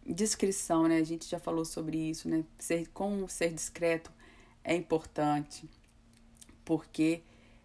Descrição, 0.05 0.87
né? 0.87 0.97
A 0.97 1.03
gente 1.03 1.27
já 1.27 1.39
falou 1.39 1.63
sobre 1.63 1.97
isso, 1.97 2.27
né? 2.27 2.43
Ser, 2.57 2.87
como 2.87 3.29
ser 3.29 3.53
discreto 3.53 4.11
é 4.63 4.75
importante, 4.75 5.69
porque 6.65 7.21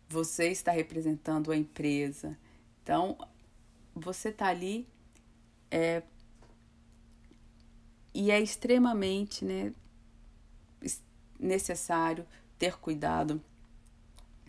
você 0.09 0.49
está 0.49 0.71
representando 0.71 1.51
a 1.51 1.57
empresa. 1.57 2.37
Então, 2.83 3.17
você 3.95 4.29
está 4.29 4.49
ali 4.49 4.87
é, 5.71 6.03
e 8.13 8.31
é 8.31 8.41
extremamente 8.41 9.45
né, 9.45 9.73
necessário 11.39 12.27
ter 12.59 12.77
cuidado 12.79 13.43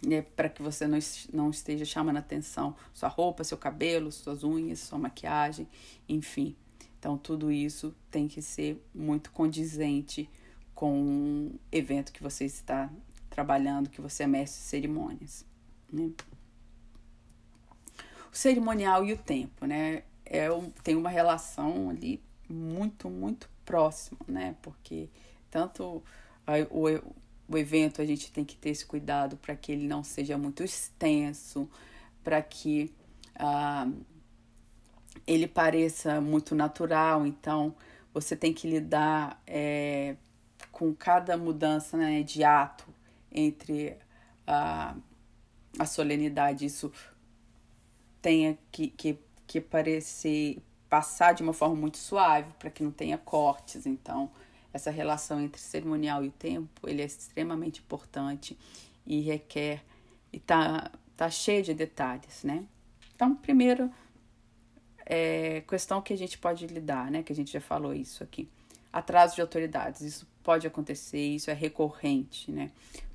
né, 0.06 0.22
para 0.22 0.50
que 0.50 0.62
você 0.62 0.88
não, 0.88 1.00
não 1.34 1.50
esteja 1.50 1.86
chamando 1.86 2.18
atenção 2.18 2.76
sua 2.94 3.10
roupa, 3.10 3.44
seu 3.44 3.58
cabelo, 3.58 4.12
suas 4.12 4.44
unhas, 4.44 4.80
sua 4.80 4.98
maquiagem, 4.98 5.68
enfim. 6.08 6.56
Então, 7.00 7.18
tudo 7.18 7.52
isso 7.52 7.94
tem 8.10 8.28
que 8.28 8.42
ser 8.42 8.84
muito 8.94 9.32
condizente 9.32 10.30
com 10.74 11.52
o 11.54 11.60
evento 11.72 12.12
que 12.12 12.22
você 12.22 12.46
está 12.46 12.92
trabalhando, 13.30 13.90
que 13.90 14.02
você 14.02 14.24
é 14.24 14.28
mestre 14.28 14.62
de 14.62 14.68
cerimônias. 14.68 15.46
Né? 15.92 16.12
O 18.32 18.36
cerimonial 18.36 19.06
e 19.06 19.14
o 19.14 19.18
tempo, 19.18 19.66
né? 19.66 20.04
É 20.26 20.48
tem 20.84 20.96
uma 20.96 21.10
relação 21.10 21.90
ali 21.92 22.20
muito, 22.50 23.10
muito 23.10 23.50
próxima, 23.64 24.20
né? 24.28 24.56
Porque 24.62 25.10
tanto 25.50 26.04
o, 26.72 26.88
o 27.48 27.58
evento 27.58 28.02
a 28.02 28.06
gente 28.06 28.32
tem 28.32 28.44
que 28.44 28.56
ter 28.56 28.70
esse 28.70 28.86
cuidado 28.86 29.38
para 29.38 29.56
que 29.56 29.72
ele 29.72 29.88
não 29.88 30.04
seja 30.04 30.38
muito 30.38 30.64
extenso, 30.64 31.70
para 32.24 32.42
que 32.42 32.92
ah, 33.36 33.88
ele 35.28 35.48
pareça 35.48 36.20
muito 36.20 36.56
natural. 36.56 37.26
Então, 37.26 37.76
você 38.14 38.36
tem 38.36 38.54
que 38.54 38.68
lidar 38.68 39.42
é, 39.46 40.16
com 40.72 40.94
cada 40.94 41.38
mudança 41.38 41.98
né, 41.98 42.24
de 42.24 42.44
ato 42.44 42.86
entre 43.32 43.98
a, 44.48 44.96
a 45.78 45.86
solenidade. 45.86 46.66
Isso 46.66 46.92
tenha 48.22 48.58
que, 48.72 48.88
que, 48.88 49.20
que 49.46 49.62
parecer 49.62 50.62
passar 50.90 51.34
de 51.34 51.44
uma 51.44 51.54
forma 51.54 51.76
muito 51.76 51.98
suave 51.98 52.54
para 52.58 52.70
que 52.70 52.84
não 52.84 52.92
tenha 52.92 53.18
cortes. 53.18 53.86
Então, 53.86 54.32
essa 54.76 54.92
relação 54.92 55.40
entre 55.40 55.62
cerimonial 55.62 56.22
e 56.26 56.28
o 56.28 56.32
tempo, 56.32 56.86
ele 56.86 57.02
é 57.02 57.06
extremamente 57.06 57.80
importante 57.80 58.58
e 59.08 59.22
requer 59.22 59.82
e 60.34 60.40
tá 60.40 60.92
tá 61.16 61.30
cheio 61.30 61.64
de 61.64 61.74
detalhes, 61.74 62.44
né? 62.44 62.66
Então, 63.16 63.34
primeiro 63.34 63.90
é 65.06 65.62
questão 65.62 66.02
que 66.02 66.12
a 66.12 66.18
gente 66.18 66.38
pode 66.38 66.68
lidar, 66.68 67.10
né, 67.10 67.24
que 67.24 67.32
a 67.32 67.36
gente 67.36 67.54
já 67.54 67.62
falou 67.62 67.94
isso 67.94 68.22
aqui. 68.22 68.50
Atraso 68.92 69.36
de 69.36 69.42
autoridades, 69.42 70.02
isso 70.02 70.28
pode 70.44 70.68
acontecer, 70.68 71.22
isso 71.22 71.50
é 71.50 71.54
recorrente, 71.54 72.52
né? 72.52 72.70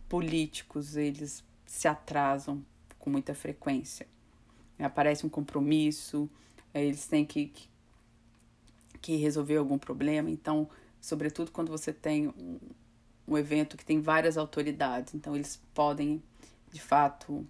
Políticos, 0.08 0.96
eles 0.96 1.44
se 1.66 1.86
atrasam 1.86 2.64
com 2.98 3.10
muita 3.10 3.34
frequência. 3.34 4.06
Aparece 4.78 5.26
um 5.26 5.28
compromisso, 5.28 6.26
eles 6.72 7.06
têm 7.06 7.26
que, 7.26 7.52
que 9.02 9.16
resolver 9.16 9.56
algum 9.56 9.76
problema, 9.76 10.30
então 10.30 10.66
sobretudo 11.00 11.50
quando 11.50 11.70
você 11.70 11.92
tem 11.92 12.28
um, 12.28 12.58
um 13.26 13.38
evento 13.38 13.76
que 13.76 13.84
tem 13.84 14.00
várias 14.00 14.36
autoridades, 14.36 15.14
então 15.14 15.34
eles 15.34 15.62
podem, 15.72 16.22
de 16.72 16.80
fato, 16.80 17.46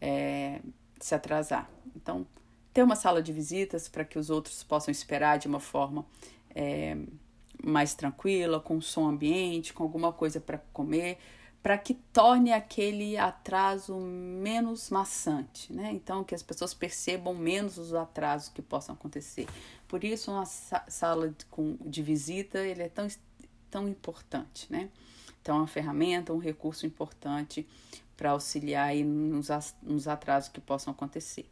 é, 0.00 0.60
se 1.00 1.14
atrasar. 1.14 1.70
Então, 1.96 2.26
ter 2.72 2.82
uma 2.82 2.96
sala 2.96 3.22
de 3.22 3.32
visitas 3.32 3.88
para 3.88 4.04
que 4.04 4.18
os 4.18 4.30
outros 4.30 4.62
possam 4.62 4.92
esperar 4.92 5.38
de 5.38 5.48
uma 5.48 5.60
forma 5.60 6.06
é, 6.54 6.96
mais 7.62 7.94
tranquila, 7.94 8.60
com 8.60 8.80
som 8.80 9.08
ambiente, 9.08 9.72
com 9.72 9.82
alguma 9.82 10.12
coisa 10.12 10.40
para 10.40 10.58
comer, 10.72 11.18
para 11.62 11.76
que 11.76 11.94
torne 11.94 12.52
aquele 12.52 13.18
atraso 13.18 13.96
menos 13.96 14.90
maçante, 14.90 15.72
né? 15.72 15.90
Então, 15.92 16.22
que 16.22 16.34
as 16.34 16.42
pessoas 16.42 16.72
percebam 16.72 17.34
menos 17.34 17.78
os 17.78 17.92
atrasos 17.94 18.48
que 18.48 18.62
possam 18.62 18.94
acontecer. 18.94 19.46
Por 19.86 20.04
isso, 20.04 20.30
uma 20.30 20.46
sala 20.46 21.34
de 21.84 22.02
visita 22.02 22.58
ele 22.60 22.82
é 22.82 22.88
tão, 22.88 23.08
tão 23.70 23.88
importante, 23.88 24.66
né? 24.70 24.88
Então, 25.42 25.56
é 25.56 25.58
uma 25.58 25.66
ferramenta, 25.66 26.32
um 26.32 26.38
recurso 26.38 26.86
importante 26.86 27.66
para 28.16 28.30
auxiliar 28.30 28.94
nos, 28.96 29.48
nos 29.82 30.08
atrasos 30.08 30.48
que 30.48 30.60
possam 30.60 30.92
acontecer. 30.92 31.48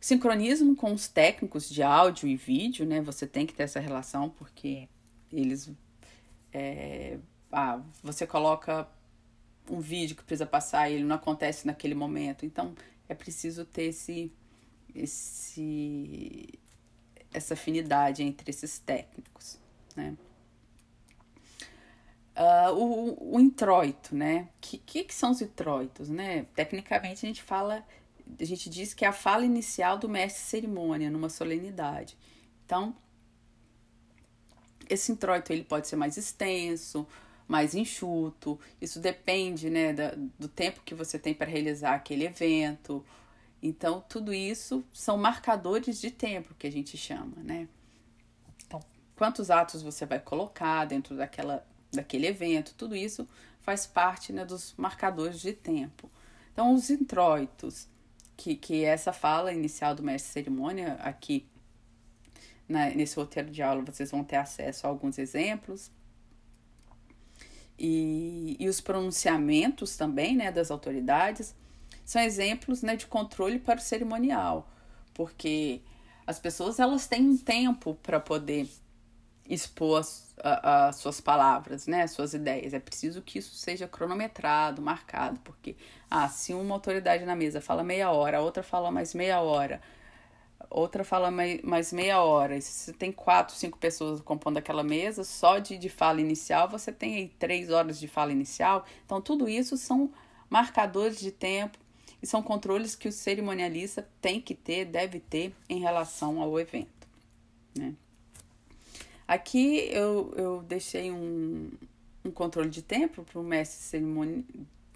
Sincronismo 0.00 0.76
com 0.76 0.92
os 0.92 1.08
técnicos 1.08 1.68
de 1.68 1.82
áudio 1.82 2.28
e 2.28 2.36
vídeo, 2.36 2.86
né? 2.86 3.00
Você 3.00 3.26
tem 3.26 3.44
que 3.44 3.52
ter 3.52 3.64
essa 3.64 3.80
relação, 3.80 4.30
porque 4.30 4.88
eles. 5.32 5.70
É, 6.52 7.18
ah, 7.52 7.80
você 8.02 8.26
coloca 8.26 8.88
um 9.70 9.80
vídeo 9.80 10.16
que 10.16 10.22
precisa 10.22 10.46
passar 10.46 10.90
e 10.90 10.94
ele 10.94 11.04
não 11.04 11.16
acontece 11.16 11.66
naquele 11.66 11.94
momento. 11.94 12.46
Então, 12.46 12.74
é 13.08 13.14
preciso 13.14 13.64
ter 13.64 13.84
esse 13.84 14.32
esse 14.94 16.48
essa 17.32 17.54
afinidade 17.54 18.22
entre 18.22 18.50
esses 18.50 18.78
técnicos, 18.78 19.58
né? 19.94 20.16
Uh, 22.36 22.74
o, 22.74 23.36
o 23.36 23.40
introito, 23.40 24.14
né? 24.14 24.48
O 24.56 24.60
que, 24.60 24.78
que, 24.78 25.04
que, 25.04 25.14
são 25.14 25.30
os 25.30 25.40
introitos, 25.40 26.08
né? 26.08 26.46
Tecnicamente 26.54 27.24
a 27.24 27.28
gente 27.28 27.42
fala, 27.42 27.82
a 28.38 28.44
gente 28.44 28.68
diz 28.68 28.92
que 28.92 29.04
é 29.04 29.08
a 29.08 29.12
fala 29.12 29.44
inicial 29.44 29.98
do 29.98 30.08
mestre 30.08 30.42
cerimônia 30.42 31.10
numa 31.10 31.30
solenidade. 31.30 32.16
Então, 32.64 32.94
esse 34.88 35.12
introito 35.12 35.52
ele 35.52 35.64
pode 35.64 35.88
ser 35.88 35.96
mais 35.96 36.16
extenso, 36.16 37.06
mais 37.48 37.74
enxuto. 37.74 38.58
Isso 38.80 39.00
depende, 39.00 39.70
né, 39.70 39.92
da, 39.92 40.14
do 40.38 40.48
tempo 40.48 40.82
que 40.84 40.94
você 40.94 41.18
tem 41.18 41.34
para 41.34 41.50
realizar 41.50 41.94
aquele 41.94 42.24
evento. 42.24 43.04
Então, 43.62 44.04
tudo 44.08 44.32
isso 44.32 44.84
são 44.92 45.16
marcadores 45.16 46.00
de 46.00 46.10
tempo 46.10 46.54
que 46.58 46.66
a 46.66 46.72
gente 46.72 46.96
chama, 46.96 47.36
né? 47.42 47.68
Então, 48.66 48.80
quantos 49.16 49.50
atos 49.50 49.82
você 49.82 50.04
vai 50.06 50.20
colocar 50.20 50.84
dentro 50.84 51.16
daquela 51.16 51.66
daquele 51.92 52.26
evento, 52.26 52.74
tudo 52.76 52.94
isso 52.94 53.26
faz 53.60 53.86
parte 53.86 54.32
né, 54.32 54.44
dos 54.44 54.74
marcadores 54.76 55.40
de 55.40 55.52
tempo. 55.52 56.10
Então, 56.52 56.74
os 56.74 56.90
introitos, 56.90 57.88
que, 58.36 58.54
que 58.54 58.84
é 58.84 58.88
essa 58.88 59.12
fala 59.12 59.52
inicial 59.52 59.94
do 59.94 60.02
mestre 60.02 60.32
cerimônia, 60.32 60.94
aqui 60.94 61.46
né, 62.68 62.92
nesse 62.94 63.16
roteiro 63.16 63.50
de 63.50 63.62
aula 63.62 63.82
vocês 63.82 64.10
vão 64.10 64.22
ter 64.22 64.36
acesso 64.36 64.86
a 64.86 64.90
alguns 64.90 65.18
exemplos. 65.18 65.90
E, 67.78 68.56
e 68.58 68.68
os 68.68 68.80
pronunciamentos 68.80 69.96
também 69.96 70.36
né, 70.36 70.50
das 70.50 70.70
autoridades 70.70 71.54
são 72.04 72.22
exemplos 72.22 72.82
né, 72.82 72.96
de 72.96 73.06
controle 73.06 73.58
para 73.58 73.78
o 73.78 73.82
cerimonial, 73.82 74.70
porque 75.12 75.82
as 76.26 76.38
pessoas 76.38 76.78
elas 76.78 77.06
têm 77.06 77.22
um 77.22 77.36
tempo 77.36 77.94
para 78.02 78.18
poder 78.18 78.68
expor 79.48 80.00
as, 80.00 80.34
a, 80.42 80.88
as 80.88 80.96
suas 80.96 81.20
palavras, 81.20 81.86
né, 81.86 82.02
as 82.02 82.12
suas 82.12 82.34
ideias. 82.34 82.74
É 82.74 82.80
preciso 82.80 83.22
que 83.22 83.38
isso 83.38 83.54
seja 83.54 83.86
cronometrado, 83.86 84.82
marcado, 84.82 85.40
porque 85.40 85.76
ah, 86.10 86.28
se 86.28 86.52
uma 86.54 86.74
autoridade 86.74 87.24
na 87.24 87.36
mesa 87.36 87.60
fala 87.60 87.84
meia 87.84 88.10
hora, 88.10 88.38
a 88.38 88.40
outra 88.40 88.62
fala 88.62 88.90
mais 88.90 89.14
meia 89.14 89.40
hora, 89.40 89.80
outra 90.70 91.04
fala 91.04 91.30
mais, 91.30 91.92
meia 91.92 92.20
hora, 92.20 92.60
se 92.60 92.72
você 92.72 92.92
tem 92.92 93.12
quatro, 93.12 93.54
cinco 93.54 93.78
pessoas 93.78 94.20
compondo 94.20 94.58
aquela 94.58 94.82
mesa, 94.82 95.24
só 95.24 95.58
de, 95.58 95.78
de 95.78 95.88
fala 95.88 96.20
inicial, 96.20 96.68
você 96.68 96.92
tem 96.92 97.16
aí 97.16 97.28
três 97.38 97.70
horas 97.70 97.98
de 97.98 98.08
fala 98.08 98.32
inicial. 98.32 98.84
Então, 99.04 99.20
tudo 99.20 99.48
isso 99.48 99.76
são 99.76 100.10
marcadores 100.48 101.18
de 101.18 101.30
tempo 101.30 101.78
e 102.22 102.26
são 102.26 102.42
controles 102.42 102.94
que 102.94 103.08
o 103.08 103.12
cerimonialista 103.12 104.08
tem 104.20 104.40
que 104.40 104.54
ter, 104.54 104.84
deve 104.84 105.20
ter 105.20 105.54
em 105.68 105.80
relação 105.80 106.40
ao 106.40 106.58
evento, 106.58 107.06
né? 107.76 107.94
Aqui 109.28 109.88
eu, 109.90 110.32
eu 110.36 110.62
deixei 110.62 111.10
um, 111.10 111.68
um 112.24 112.30
controle 112.30 112.70
de 112.70 112.80
tempo 112.80 113.24
para 113.24 113.40
o 113.40 113.42
mestre, 113.42 113.82
cerimônia, 113.82 114.44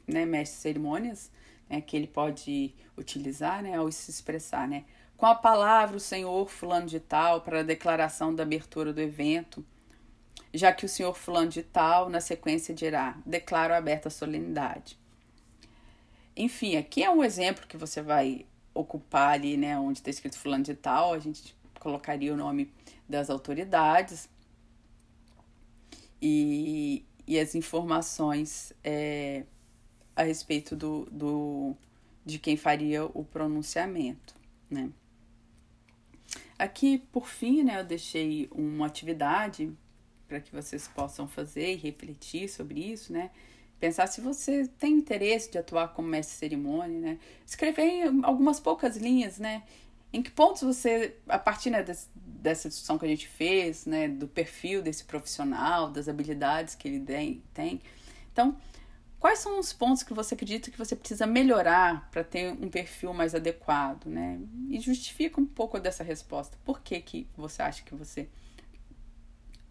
né, 0.07 0.25
mestre 0.25 0.61
cerimônias, 0.61 1.31
né, 1.69 1.81
que 1.81 1.97
ele 1.97 2.07
pode 2.07 2.73
utilizar 2.97 3.61
né, 3.61 3.75
ao 3.75 3.91
se 3.91 4.11
expressar. 4.11 4.69
Né? 4.69 4.85
Com 5.21 5.27
a 5.27 5.35
palavra, 5.35 5.99
o 5.99 6.01
senhor 6.01 6.49
fulano 6.49 6.87
de 6.87 6.99
tal, 6.99 7.43
para 7.43 7.61
a 7.61 7.63
declaração 7.63 8.35
da 8.35 8.43
abertura 8.43 8.91
do 8.91 9.03
evento, 9.03 9.63
já 10.55 10.73
que 10.73 10.87
o 10.87 10.89
senhor 10.89 11.15
fulano 11.15 11.51
de 11.51 11.63
tal, 11.63 12.09
na 12.09 12.23
sequência, 12.23 12.75
dirá, 12.75 13.19
declaro 13.27 13.75
aberta 13.75 14.09
a 14.09 14.11
solenidade. 14.11 14.99
Enfim, 16.35 16.75
aqui 16.79 17.05
é 17.05 17.11
um 17.11 17.23
exemplo 17.23 17.67
que 17.67 17.77
você 17.77 18.01
vai 18.01 18.47
ocupar 18.73 19.35
ali, 19.35 19.59
né, 19.59 19.79
onde 19.79 19.99
está 19.99 20.09
escrito 20.09 20.39
fulano 20.39 20.65
de 20.65 20.75
tal, 20.75 21.13
a 21.13 21.19
gente 21.19 21.55
colocaria 21.79 22.33
o 22.33 22.37
nome 22.39 22.73
das 23.07 23.29
autoridades 23.29 24.27
e, 26.19 27.05
e 27.27 27.39
as 27.39 27.55
informações 27.55 28.73
é, 28.83 29.45
a 30.17 30.23
respeito 30.23 30.75
do, 30.75 31.07
do, 31.13 31.77
de 32.25 32.39
quem 32.39 32.57
faria 32.57 33.05
o 33.05 33.23
pronunciamento, 33.23 34.35
né? 34.71 34.91
Aqui, 36.59 36.99
por 37.11 37.27
fim, 37.27 37.63
né, 37.63 37.81
eu 37.81 37.85
deixei 37.85 38.49
uma 38.53 38.87
atividade 38.87 39.73
para 40.29 40.41
que 40.41 40.53
vocês 40.53 40.87
possam 40.89 41.27
fazer 41.27 41.73
e 41.73 41.77
refletir 41.77 42.49
sobre 42.49 42.81
isso, 42.81 43.13
né? 43.13 43.31
Pensar 43.81 44.07
se 44.07 44.21
você 44.21 44.69
tem 44.79 44.93
interesse 44.93 45.51
de 45.51 45.59
atuar 45.59 45.89
como 45.89 46.07
mestre 46.07 46.37
cerimônia, 46.37 47.01
né? 47.01 47.19
Escrever 47.47 48.11
algumas 48.23 48.61
poucas 48.61 48.97
linhas, 48.97 49.39
né? 49.39 49.65
Em 50.13 50.23
que 50.23 50.31
pontos 50.31 50.63
você, 50.63 51.17
a 51.29 51.39
partir 51.39 51.71
né, 51.71 51.85
dessa 52.15 52.69
discussão 52.69 52.99
que 52.99 53.05
a 53.05 53.09
gente 53.09 53.29
fez, 53.29 53.87
né, 53.87 54.09
do 54.09 54.27
perfil 54.27 54.83
desse 54.83 55.05
profissional, 55.05 55.91
das 55.91 56.09
habilidades 56.09 56.75
que 56.75 56.89
ele 56.89 57.41
tem, 57.55 57.81
então, 58.33 58.57
quais 59.21 59.39
são 59.39 59.61
os 59.61 59.73
pontos 59.73 60.03
que 60.03 60.15
você 60.15 60.35
acredita 60.35 60.71
que 60.71 60.79
você 60.79 60.97
precisa 60.97 61.27
melhorar 61.27 62.11
para 62.11 62.25
ter 62.25 62.53
um 62.53 62.71
perfil 62.71 63.13
mais 63.13 63.35
adequado, 63.35 64.07
né? 64.07 64.41
E 64.69 64.81
justifica 64.81 65.39
um 65.39 65.47
pouco 65.47 65.79
dessa 65.79 66.03
resposta. 66.03 66.57
Por 66.65 66.81
que, 66.81 67.01
que 67.01 67.29
você 67.37 67.63
acha 67.63 67.83
que 67.85 67.95
você 67.95 68.27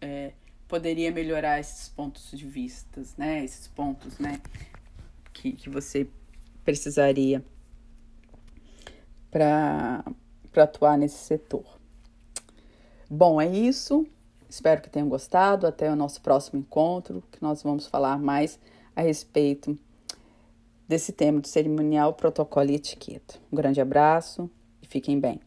é, 0.00 0.32
poderia 0.68 1.10
melhorar 1.10 1.58
esses 1.58 1.88
pontos 1.88 2.30
de 2.30 2.46
vistas, 2.46 3.16
né? 3.16 3.44
Esses 3.44 3.66
pontos, 3.66 4.18
né? 4.18 4.40
Que, 5.32 5.52
que 5.52 5.68
você 5.68 6.06
precisaria 6.64 7.44
para 9.30 10.04
atuar 10.56 10.96
nesse 10.96 11.18
setor. 11.18 11.64
Bom, 13.08 13.40
é 13.40 13.48
isso. 13.48 14.06
Espero 14.48 14.80
que 14.80 14.90
tenham 14.90 15.08
gostado. 15.08 15.66
Até 15.66 15.90
o 15.90 15.96
nosso 15.96 16.20
próximo 16.20 16.60
encontro, 16.60 17.22
que 17.32 17.42
nós 17.42 17.62
vamos 17.62 17.86
falar 17.86 18.18
mais 18.18 18.58
a 18.94 19.02
respeito 19.02 19.78
desse 20.88 21.12
tema 21.12 21.40
do 21.40 21.48
cerimonial, 21.48 22.14
protocolo 22.14 22.70
e 22.70 22.74
etiqueta. 22.74 23.36
Um 23.52 23.56
grande 23.56 23.80
abraço 23.80 24.50
e 24.82 24.86
fiquem 24.86 25.20
bem. 25.20 25.40